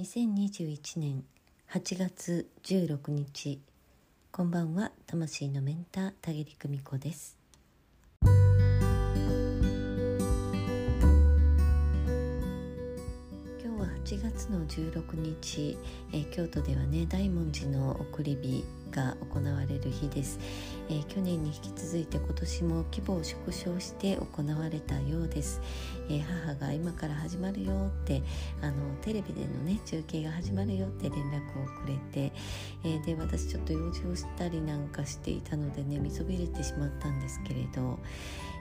[0.00, 1.24] 2021年
[1.70, 3.60] 8月16日
[4.32, 7.39] こんばんは魂のメンター田切久美子です。
[14.30, 15.76] 月の16日、
[16.12, 20.38] え京都ではね大文字の送り火が行われる日です、
[20.88, 25.60] えー去年に引き続いて今年も規模を縮小して行われたようです、
[26.08, 28.22] えー母が今から始まるよって
[28.62, 32.32] あのテレビでのね中継が始まるよって連絡をくれて、
[32.84, 37.98] えーで私ちょっと用事をしたりなんかしていたのでね見そびれてしまったんですけれど、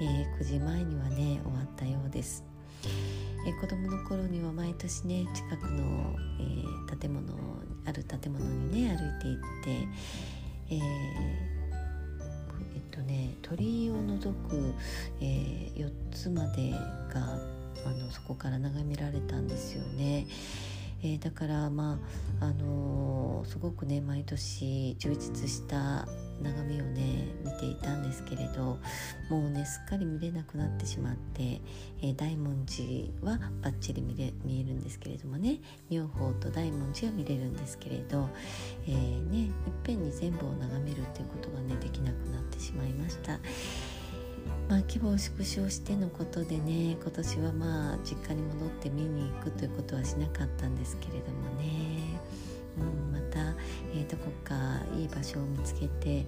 [0.00, 2.44] え9時前にはね終わったようです。
[3.46, 7.22] えー子供の頃には毎年ね近くの、えー建物
[7.84, 9.70] ある建物にね歩いて行って、
[10.70, 10.78] えー
[12.74, 14.74] えっとね鳥居を除く、
[15.20, 17.38] え4つまでが
[17.84, 20.26] あのそこから眺められたんですよね。
[21.02, 21.98] えーだからま
[22.40, 26.06] ああのーすごくね毎年充実した
[26.42, 28.78] 眺めをね見ていたんですけれど
[29.30, 31.60] もうねすっかり見れなくなってしまって、
[32.02, 38.28] えー大文字はバッチリ見れ見えるんですけれどもね妙法と大文字は見れるんですけれど、
[38.86, 39.50] えーねいっ
[39.82, 43.38] ぺんに全部を眺めるっていうことがねできなくなってしまいました。
[44.68, 51.91] まあ、規模を縮小してのことでね今年はまあ実家に戻って見に行くということはしなかったんですけれどもね、
[55.04, 56.24] い場所を見つけて、え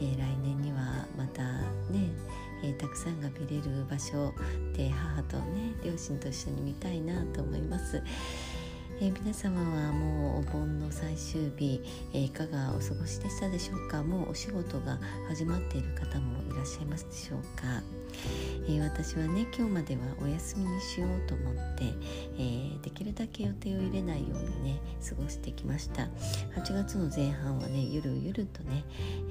[0.00, 1.42] ー来年にはまた
[1.90, 2.10] ね、
[2.62, 4.32] えーたくさんが見れる場所
[4.76, 8.02] で母とね両親と一緒に見たいなと思います。
[9.00, 11.80] えー皆様はもうお盆の最終日、
[12.12, 14.02] えーいかがお過ごしでしたでしょうか？
[14.02, 17.80] もうお仕事が始まっている方もいらっしゃいますでしょうか、
[18.66, 21.84] えー私はね今日まではお休みにしようと思って、
[22.38, 26.08] えできるだけ予定を入れないようにね過ごしてきました。
[26.56, 28.82] 8月の前半はねゆるゆるとね、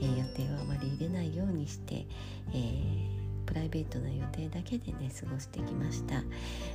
[0.02, 2.06] え予定をあまり入れないようにして、
[2.54, 2.87] え
[3.58, 6.24] ライベートな予定だけでね過ごしてきました。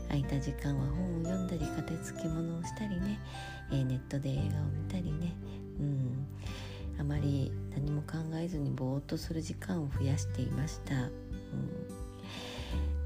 [0.09, 3.19] 空いた時間は本を読んだり片付け物をしたりね、
[3.70, 5.32] えーネットで映画を見たりね。
[5.81, 6.26] うん。
[6.98, 11.10] あまり何も考えずにぼーっとする時間を増やしていました、うん、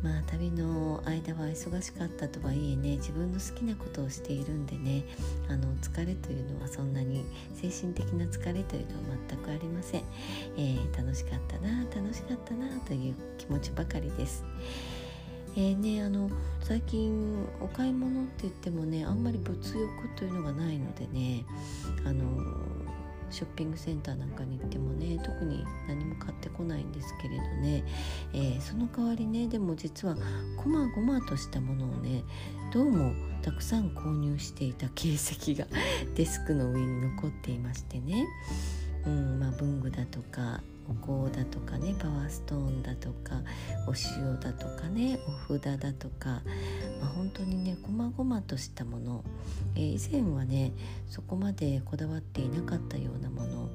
[0.03, 5.05] まあ旅の間は忙しかったとはいえね自分の好きなことをしているんでね
[5.49, 10.03] あの疲れというのはそんなに精神的な疲れというのは全くありません、
[10.57, 12.67] えー楽しかったな楽しかったな
[13.47, 14.45] 気持ちばかりです。
[15.59, 16.29] えーね、あの
[16.61, 21.47] 最近お買い物って言ってもねあんまり物欲というのがないのでね
[22.05, 22.25] あの
[23.31, 27.84] ショッピングセンターなんかに行ってもね特に何も買ってこないんですけれどね、
[28.34, 30.15] えーその代わりねでも実は
[30.59, 32.23] こまごまとしたものをね
[32.75, 35.67] どうもたくさん購入していた形跡が
[36.15, 38.27] デスクの上に残っていましてね、
[39.07, 43.43] うんまあ、文具だとかお香だとかねパワーストーンだとか
[43.87, 46.43] お塩だとかねお札だとか、
[47.01, 49.25] まあ、本当にねこまごまとしたもの、
[49.75, 50.73] えー以前はね
[51.09, 53.69] そこまでこだわっていなかったようなもの、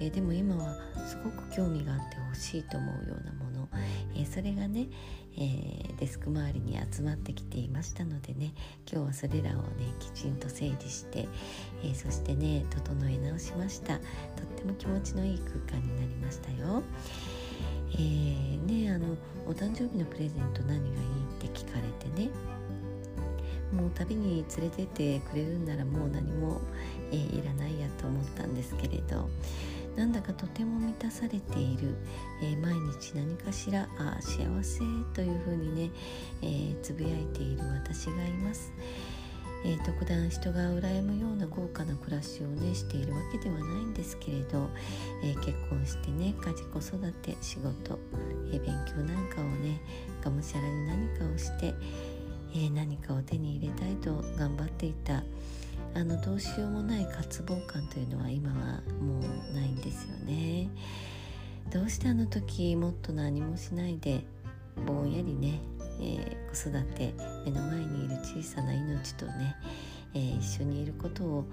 [0.00, 0.76] えーでも今は
[1.06, 3.68] すごく興味があってほしいと思うようなもの、
[4.14, 4.88] えーそれがね、
[5.38, 8.52] えーデスク周りに集まってきていましたのでね
[8.90, 11.26] 今日はそれらをねきちんと整理して、
[11.82, 16.82] えーそしてね整え直しましたとっても気持ちのいい空間になりましたよ。
[17.94, 19.16] えーねあの
[19.46, 22.30] お誕生日のプレゼント何がいいって聞かれてね
[23.72, 26.60] もう旅に連れてってくれるんならもう何も、
[27.10, 29.28] えーいらないやと思ったんですけれど
[29.98, 31.96] なんだかとても満たされている、
[32.40, 34.78] えー毎日何かしらあ幸せ
[35.12, 35.90] というふうにね、
[36.40, 38.72] えーつぶやいている私がいます。
[39.64, 44.70] えー特段人が羨むような豪華な暮らしをねしているわけではないんですけれど、
[45.24, 47.98] えー結婚してね家事子育て仕事、
[48.52, 49.80] えー勉強なんかをね
[50.22, 51.74] がむしゃらに何かをして、
[52.54, 55.24] え何かを手に入れたいと頑張っていた
[55.98, 60.68] あのどうしようもない渇望感というのは今はもうないんですよね。
[61.72, 64.24] どうしてあの時もっと何もしないで
[64.86, 65.60] ぼんやりね、
[66.00, 67.12] えー子育て
[67.44, 69.56] 目の前にいる小さな命とね、
[70.14, 71.44] えー一緒にいることを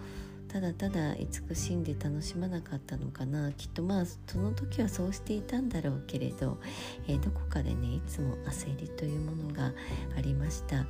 [0.48, 3.52] ただただ慈しんで楽しまなかったのかな。
[3.54, 6.60] きっとまあその時はそうしていたんだろうけれど、
[7.08, 9.74] えーどこかでねいつも焦りというものが
[10.16, 10.86] ありました、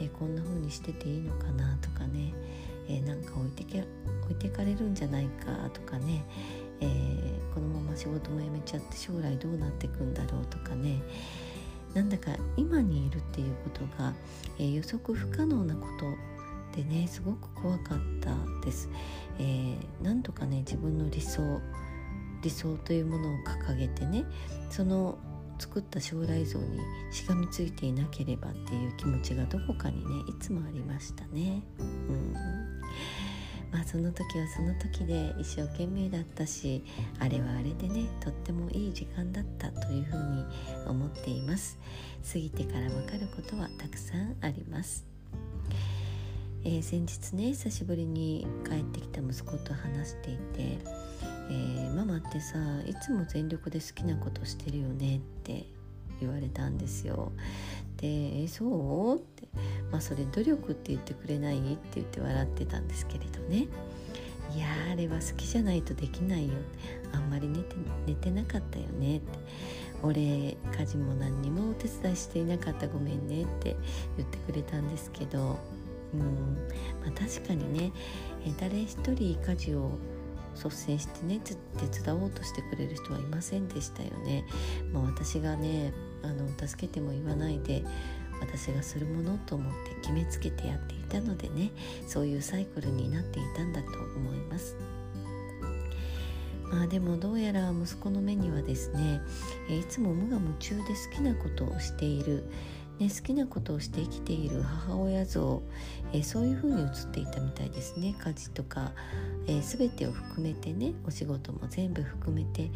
[0.00, 2.34] えーこんな風にしてていいのかなとかね、
[4.46, 6.24] 置いてかれるんじゃないかとかね、
[6.80, 11.00] えーこのまま仕事も辞めちゃって将来どうなっていくんだろうとかね。
[11.94, 14.12] なんだか今にいるっていうことが、
[14.58, 18.90] えー予測不可能なことでねすごく怖かったです、
[19.38, 21.62] えー、なんとかね自分の理想
[22.42, 24.26] 理想というものを掲げてね
[24.68, 25.16] その
[25.58, 31.62] 作った将来像にしがみついていなければっていう気持ちがどこかにねいつもありましたね。
[31.78, 32.34] うん。
[33.72, 36.84] まあ、その時はその時で一生懸命だったし
[37.18, 40.44] あれはあれでねとってもいい時間だったというふうに
[40.86, 41.78] 思っています
[42.32, 45.04] 過ぎてからわかることはたくさんあります
[46.68, 50.78] えー、先日ね久しぶりに帰ってきた息子と話していて
[51.48, 55.66] 「えー、ママってさいつも全力で好きなことしてるよね」って
[56.20, 57.30] 言われたんですよ。
[57.96, 59.48] で「えそう?」って
[59.90, 63.66] 「まあそれ努力って言ってくれない?」って言って笑ってたんですけれどね。
[64.54, 66.54] いやあれは好きじゃないとできないよ
[67.12, 67.74] あんまり寝て
[68.06, 69.26] 寝てなかったよねって
[70.04, 70.56] 俺家
[70.86, 73.76] 事も何にもお手伝いしていなかったごめんねって
[74.16, 75.58] 言ってくれたんですけど
[76.14, 76.56] うん
[77.04, 77.92] まあ、確かにね、
[78.44, 79.90] え誰一人家事を
[80.54, 84.44] 率先してね手伝おうとしてくれる人はいませんでしたよね。
[84.92, 87.84] まあ、私がねあの助けても言わないで
[88.40, 91.70] 私がするものと思って決めつけてやっていたのでね
[92.06, 94.76] そういうサイクルになっていたんだと思います。
[96.70, 99.20] まあでもどうやら息子の目にはですね
[99.68, 102.42] いつも無我夢中で好きなことをしている
[102.98, 105.62] ね、好きなことをして生きている母親像、
[106.14, 108.92] え、そういう風に映っていたみたいですね家事とか、
[109.46, 112.70] え、全てを含めてねお仕事も全部含めて、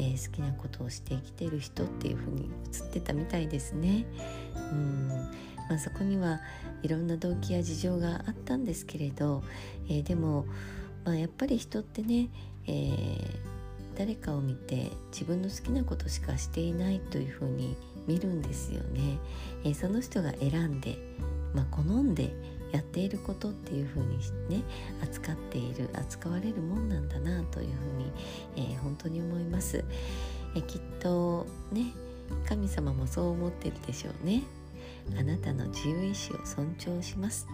[0.00, 4.06] えー、好きなことをして生きてる人っていう風に映ってたみたいですね。
[4.72, 5.08] うん
[5.68, 6.40] まあ、そこには
[6.82, 9.42] いろんな動機や事情があったんですけれど、
[9.88, 10.46] えでも、
[11.04, 12.30] まあ、やっぱり人ってね、
[12.66, 13.40] え
[13.96, 17.76] 誰かを見て自分の好きなことしかしていないというふうに
[18.06, 19.18] 見るんですよね、
[19.62, 20.96] えー、その人が選んで、
[21.54, 22.32] まあ、好んで
[22.72, 24.18] やっていることっていうふうに
[24.48, 24.62] ね
[25.02, 29.84] 扱っている扱われるもんなんだなというふうに、えー、本当に思います、
[30.54, 31.92] え、きっとね
[32.48, 34.42] 神様もそう思ってるでしょうね。
[35.18, 37.48] あなたの自由意志を尊重します、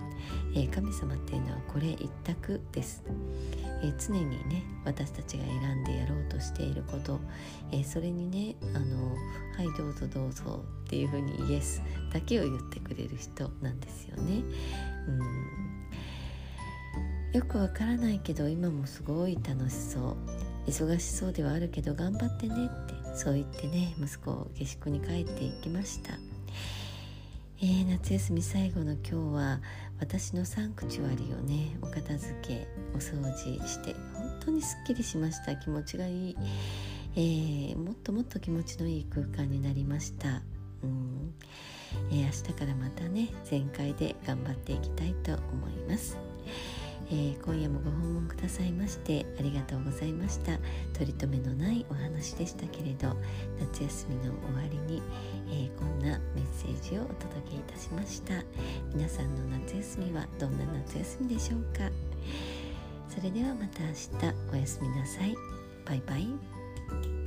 [0.54, 3.02] えー、神様っていうのはこれ一択です、
[3.82, 7.20] えー、常にね私たちが選んでやろうとしていること、
[7.72, 9.14] えー、それにねあの
[9.56, 11.82] 「はいどうぞどうぞ」っていうふうにイエス
[12.12, 14.42] だけを言ってくれる人なんですよね。
[15.08, 15.56] うん。
[17.32, 20.16] よくわからないけど今もすごい楽しそう。
[20.66, 26.35] 忙しそうではあるけど頑張ってねってそう言ってね息子を下宿に帰っていきました。
[27.58, 29.60] えー、夏休み最後の今日は
[29.98, 35.56] 私のサンクチュアリをねお片付けお掃除して本当にすっきりしました。
[35.56, 36.36] 気持ちがいい、
[37.14, 40.42] えー、もっともっと気持ちのいい空間になりました。
[40.82, 41.32] うん、
[42.10, 46.18] えー、明日からまたね全開で頑張っていきたいと思います。
[47.08, 50.58] えー、今夜もご訪問くださいましてありがとうございました。
[50.92, 53.16] 取り留めのないお話でしたけれど
[53.60, 55.02] 夏休みの終わりに、
[55.48, 58.34] えー、こんなメッセージをお届けいたしました。
[58.94, 61.90] 皆さんの夏休みはどんな夏休みでしょうか。
[63.08, 64.34] それではまた明日。
[64.52, 65.34] おやすみなさい。
[65.84, 67.25] バイバイ。